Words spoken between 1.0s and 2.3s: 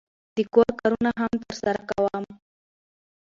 هم ترسره کوم.